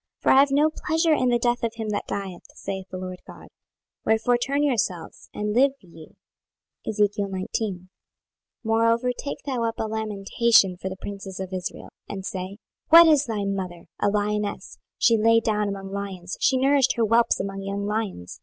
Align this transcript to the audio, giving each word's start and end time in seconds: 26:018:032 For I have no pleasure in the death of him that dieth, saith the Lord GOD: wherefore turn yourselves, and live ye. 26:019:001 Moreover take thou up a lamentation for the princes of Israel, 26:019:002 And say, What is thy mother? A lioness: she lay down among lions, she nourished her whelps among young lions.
26:018:032 0.23 0.23
For 0.23 0.31
I 0.31 0.39
have 0.39 0.51
no 0.51 0.71
pleasure 0.87 1.13
in 1.13 1.29
the 1.29 1.37
death 1.37 1.63
of 1.63 1.75
him 1.75 1.89
that 1.89 2.07
dieth, 2.07 2.41
saith 2.55 2.87
the 2.89 2.97
Lord 2.97 3.19
GOD: 3.27 3.49
wherefore 4.03 4.35
turn 4.35 4.63
yourselves, 4.63 5.29
and 5.31 5.53
live 5.53 5.73
ye. 5.79 6.15
26:019:001 6.87 7.89
Moreover 8.63 9.11
take 9.15 9.37
thou 9.45 9.63
up 9.63 9.75
a 9.77 9.83
lamentation 9.87 10.75
for 10.75 10.89
the 10.89 10.95
princes 10.97 11.39
of 11.39 11.53
Israel, 11.53 11.89
26:019:002 12.09 12.13
And 12.15 12.25
say, 12.25 12.57
What 12.89 13.05
is 13.07 13.27
thy 13.27 13.45
mother? 13.45 13.85
A 13.99 14.09
lioness: 14.09 14.79
she 14.97 15.19
lay 15.19 15.39
down 15.39 15.69
among 15.69 15.91
lions, 15.91 16.35
she 16.39 16.57
nourished 16.57 16.93
her 16.95 17.03
whelps 17.05 17.39
among 17.39 17.61
young 17.61 17.85
lions. 17.85 18.39